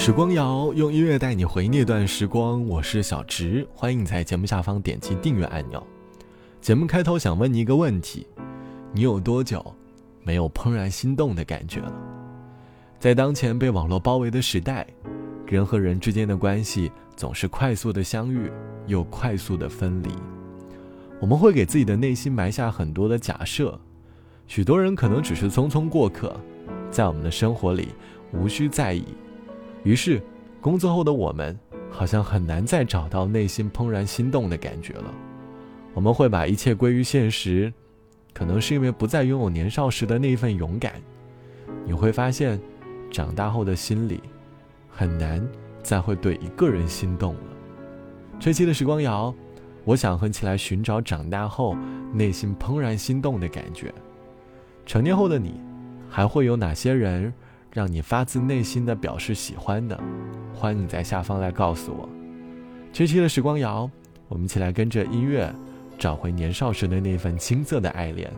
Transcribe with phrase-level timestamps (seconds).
[0.00, 5.86] 时光谣用音乐带你回那段时光，我是小直，欢迎你在节目下方点击订阅按钮。
[6.58, 8.26] 节目开头想问你一个问题：
[8.94, 9.62] 你有多久
[10.22, 11.92] 没有怦然心动的感觉了？
[12.98, 14.86] 在当前被网络包围的时代，
[15.46, 18.50] 人和人之间的关系总是快速的相遇，
[18.86, 20.08] 又快速的分离。
[21.20, 23.78] 我们会给自己的内心埋下很多的假设，
[24.46, 26.34] 许多人可能只是匆匆过客，
[26.90, 27.88] 在我们的生活里
[28.32, 29.04] 无需在意。
[29.82, 30.20] 于是，
[30.60, 31.58] 工作后的我们
[31.90, 35.14] 好像很难再找到内心怦然心动的感觉了。
[35.94, 37.72] 我们会把一切归于现实，
[38.32, 40.94] 可能是因为不再拥有年少时的那一份勇敢。
[41.86, 42.60] 你会发现，
[43.10, 44.20] 长大后的心里
[44.88, 45.44] 很难
[45.82, 47.40] 再会对一个人心动了。
[48.38, 49.34] 这期的时光谣，
[49.84, 51.74] 我想和你一起来寻找长大后
[52.12, 53.92] 内心怦然心动的感觉。
[54.84, 55.60] 成年后的你，
[56.08, 57.32] 还会有哪些人？
[57.72, 59.98] 让你发自内心的表示喜欢的，
[60.54, 62.08] 欢迎你在下方来告诉我。
[62.92, 63.88] 这期的时光谣，
[64.28, 65.52] 我们一起来跟着音乐，
[65.98, 68.30] 找回年少时的那份青涩的爱恋。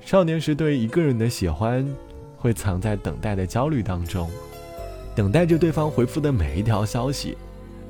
[0.00, 1.84] 少年时对一个人的喜欢，
[2.36, 4.30] 会藏在等待的焦虑当中，
[5.16, 7.36] 等待着对方回复的每一条消息，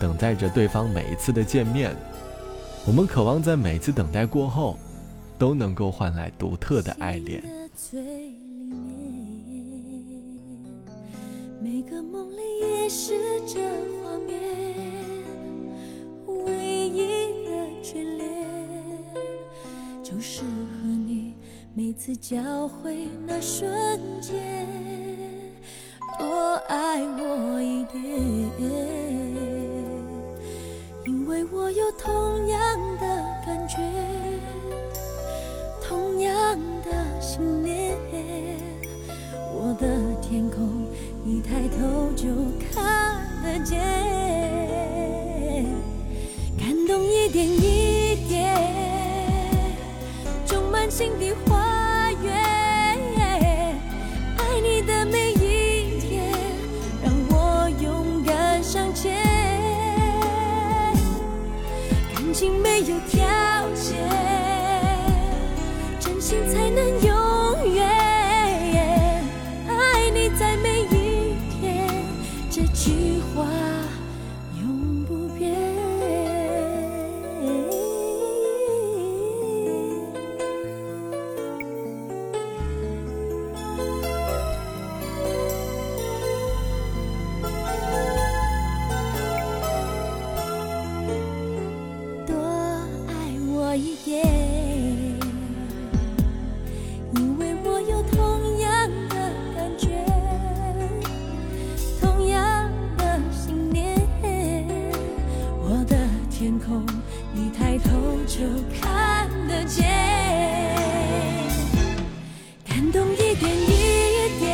[0.00, 1.94] 等待着对方每一次的见面。
[2.86, 4.78] 我们渴望在每次等待过后，
[5.36, 7.42] 都能够换来独特的爱恋。
[11.76, 13.12] 每个梦里也是
[13.46, 13.60] 这
[14.02, 14.40] 画面，
[16.26, 17.50] 唯一的
[17.82, 18.32] 眷恋
[20.02, 21.34] 就是和你
[21.74, 23.68] 每次交汇那瞬
[24.22, 24.66] 间，
[26.18, 28.02] 多爱我一点，
[31.04, 33.06] 因为我有同样的
[33.44, 33.76] 感觉，
[35.86, 37.98] 同样的信念，
[39.52, 39.86] 我的
[40.22, 40.85] 天空。
[41.26, 42.28] 一抬头就
[42.72, 44.45] 看得见，
[106.58, 106.84] 空
[107.32, 107.90] 你抬头
[108.26, 108.40] 就
[108.80, 109.84] 看得见
[112.68, 113.96] 感动一点一点。
[114.38, 114.48] 点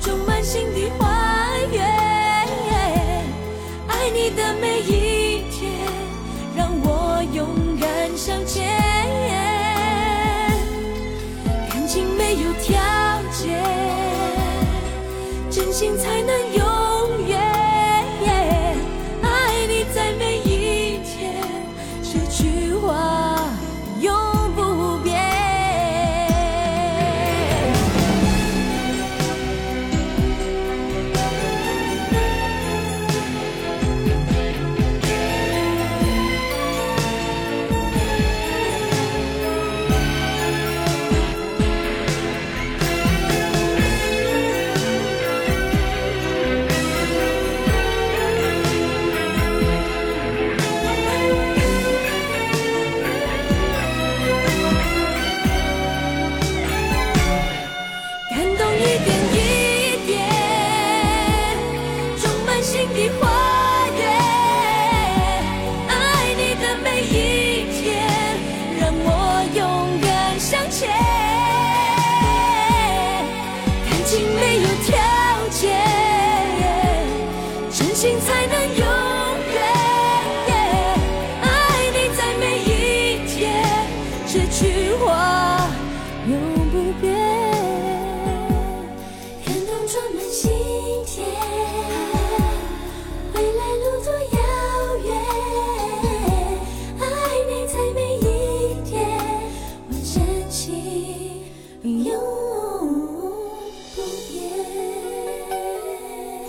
[0.00, 1.82] 种满心底花园
[3.88, 5.72] 爱你的每一天
[6.56, 7.46] 让我勇
[7.80, 8.68] 敢向前
[11.68, 12.78] 感情没有条
[13.32, 13.62] 件
[15.50, 16.19] 真心才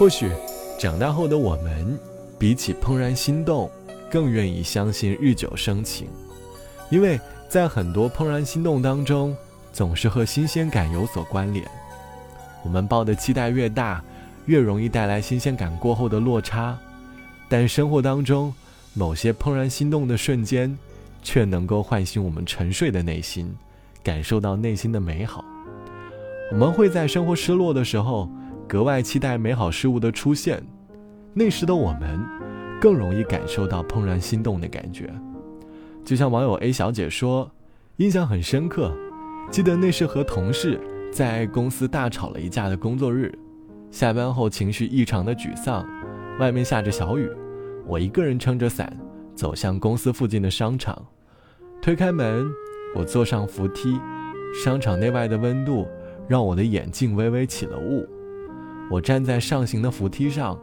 [0.01, 0.31] 或许，
[0.79, 1.95] 长大后的我们，
[2.39, 3.69] 比起怦然心动，
[4.09, 6.07] 更愿意相信日久生情，
[6.89, 9.37] 因为在很多怦然心动当中，
[9.71, 11.63] 总是和新鲜感有所关联。
[12.63, 14.03] 我们抱的期待越大，
[14.47, 16.75] 越容易带来新鲜感过后的落差。
[17.47, 18.51] 但生活当中，
[18.95, 20.75] 某些怦然心动的瞬间，
[21.21, 23.55] 却能够唤醒我们沉睡的内心，
[24.01, 25.45] 感受到内心的美好。
[26.51, 28.27] 我们会在生活失落的时候，
[28.71, 30.63] 格外期待美好事物的出现。
[31.33, 32.17] 那时的我们，
[32.79, 35.13] 更容易感受到怦然心动的感觉。
[36.05, 37.51] 就像网友 A 小姐说，
[37.97, 38.95] 印象很深刻，
[39.51, 40.79] 记得那是和同事
[41.11, 43.37] 在公司大吵了一架的工作日，
[43.91, 45.85] 下班后情绪异常的沮丧，
[46.39, 47.29] 外面下着小雨，
[47.85, 48.97] 我一个人撑着伞
[49.35, 51.05] 走向公司附近的商场，
[51.81, 52.49] 推开门，
[52.95, 53.99] 我坐上扶梯，
[54.63, 55.85] 商场内外的温度。
[56.27, 58.07] 让我的眼镜微微起了雾，
[58.91, 60.59] 我站在上行的扶梯上，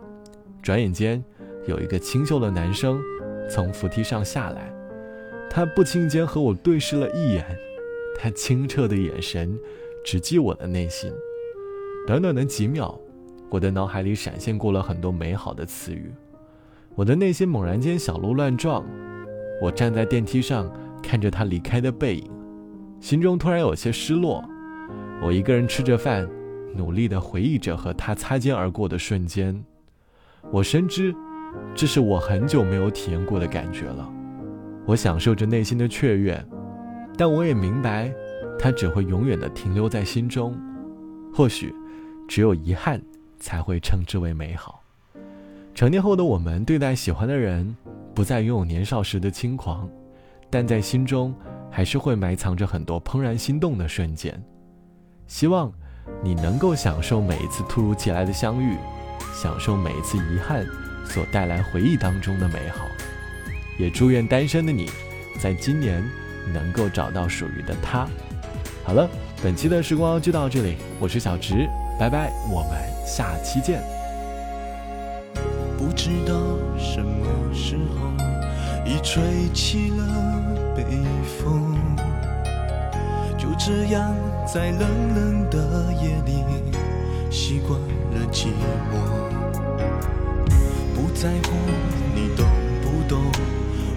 [0.60, 1.24] 转眼间，
[1.66, 3.00] 有一个清秀的男生
[3.48, 4.70] 从扶梯上下来，
[5.48, 7.42] 他不经意间和我对视了一眼，
[8.14, 9.58] 他清澈的眼神
[10.04, 11.10] 直击我的内心。
[12.06, 13.00] 短短的几秒，
[13.48, 16.12] 我的脑海里闪现过了很多美好的词语，
[16.94, 18.84] 我的内心猛然间小鹿乱撞。
[19.62, 20.70] 我站在电梯上，
[21.02, 22.30] 看着他离开的背影，
[23.00, 24.44] 心中突然有些失落。
[25.22, 26.28] 我一个人吃着饭，
[26.74, 29.64] 努力地回忆着和他擦肩而过的瞬间。
[30.50, 31.14] 我深知，
[31.74, 34.08] 这是我很久没有体验过的感觉了。
[34.86, 36.42] 我享受着内心的雀跃，
[37.16, 38.12] 但我也明白，
[38.58, 40.56] 它只会永远地停留在心中。
[41.34, 41.74] 或许，
[42.26, 43.00] 只有遗憾，
[43.38, 44.82] 才会称之为美好。
[45.74, 47.76] 成年后的我们，对待喜欢的人，
[48.14, 49.88] 不再拥有年少时的轻狂，
[50.48, 51.34] 但在心中，
[51.70, 54.42] 还是会埋藏着很多怦然心动的瞬间。
[55.26, 55.70] 希望
[56.22, 58.76] 你能够享受每一次突如其来的相遇，
[59.34, 60.66] 享受每一次遗憾
[61.04, 62.86] 所带来回忆当中的美好。
[63.78, 64.90] 也祝愿单身的你，
[65.40, 66.02] 在今年
[66.52, 68.06] 能够找到属于的他。
[68.84, 69.08] 好了，
[69.42, 71.68] 本期的时光就到这里，我是小直，
[71.98, 72.70] 拜拜，我们
[73.06, 73.80] 下期见。
[75.78, 76.34] 不知道
[76.76, 78.10] 什么时候
[78.84, 80.84] 已吹起了北
[81.24, 81.78] 风。
[83.48, 84.14] 就这样，
[84.46, 84.80] 在冷
[85.14, 86.44] 冷的夜里，
[87.30, 88.48] 习惯了寂
[88.90, 88.92] 寞。
[90.94, 91.56] 不在乎
[92.14, 92.46] 你懂
[92.82, 93.18] 不懂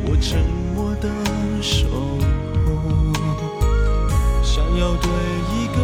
[0.06, 0.39] 我沉
[0.74, 1.09] 默的
[1.62, 1.89] 守
[2.65, 2.71] 候。
[4.42, 5.09] 想要对
[5.51, 5.77] 一个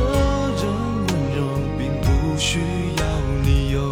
[0.56, 0.64] 人
[1.10, 1.40] 温柔，
[1.78, 2.62] 并不需
[2.96, 3.04] 要
[3.44, 3.92] 理由。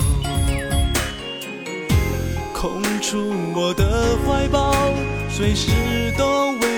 [2.53, 4.73] 空出我的怀抱，
[5.29, 5.69] 随时
[6.17, 6.74] 都为。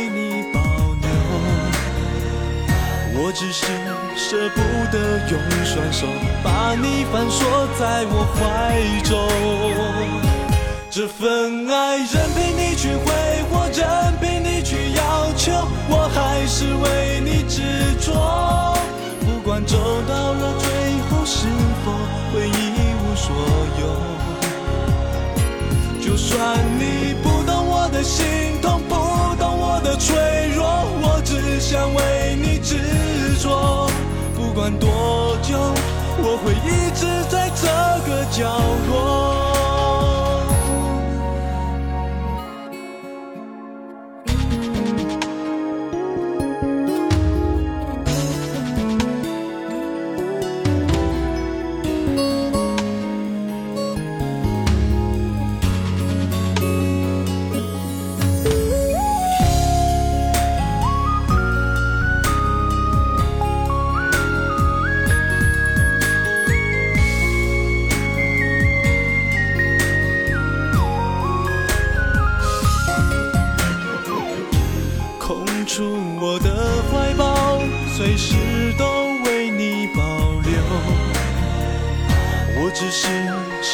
[3.27, 3.65] 我只是
[4.15, 6.07] 舍不得用双手
[6.41, 8.39] 把你反锁在我怀
[9.03, 9.19] 中，
[10.89, 13.11] 这份爱任凭你去挥
[13.51, 13.83] 霍，任
[14.21, 15.51] 凭你去要求，
[15.89, 17.59] 我还是为你执
[17.99, 18.79] 着。
[19.19, 19.75] 不管走
[20.07, 20.69] 到了最
[21.09, 21.49] 后是
[21.83, 21.91] 否
[22.31, 23.35] 会一无所
[23.81, 23.83] 有，
[25.99, 28.46] 就算你不懂我的心
[38.37, 38.45] 角
[38.87, 39.26] 落。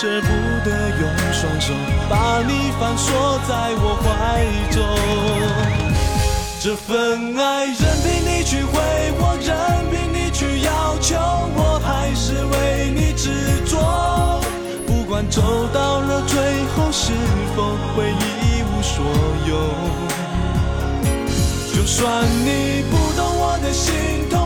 [0.03, 0.27] 舍不
[0.69, 1.71] 得用双手
[2.09, 4.83] 把你反锁在我怀中。
[6.59, 8.81] 这份爱任凭你去挥
[9.17, 9.55] 霍，任
[9.89, 11.15] 凭你去要求，
[11.55, 13.29] 我还是为你执
[13.65, 14.41] 着。
[14.85, 15.41] 不管走
[15.73, 16.35] 到了最
[16.75, 17.13] 后是
[17.55, 17.63] 否
[17.95, 19.05] 会一无所
[19.47, 19.55] 有，
[21.73, 24.42] 就算你不懂我的心痛。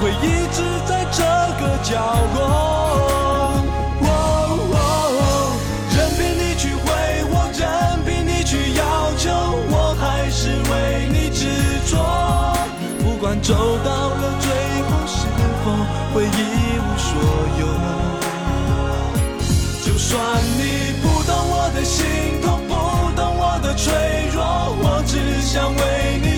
[0.00, 1.22] 会一直在这
[1.60, 1.92] 个角
[2.34, 2.38] 落，
[5.94, 6.88] 任凭你去挥
[7.30, 7.62] 霍，任
[8.06, 8.82] 凭你去要
[9.18, 9.30] 求，
[9.68, 10.72] 我还是为
[11.12, 11.44] 你执
[11.90, 11.92] 着。
[13.04, 13.52] 不管走
[13.84, 14.48] 到了最
[14.88, 15.28] 后，是
[15.62, 15.66] 否
[16.14, 16.28] 会一
[16.80, 17.10] 无所
[17.60, 17.62] 有？
[19.84, 20.16] 就算
[20.56, 22.72] 你不懂我的心痛，不
[23.14, 23.92] 懂我的脆
[24.32, 24.40] 弱，
[24.80, 25.80] 我只想为
[26.22, 26.29] 你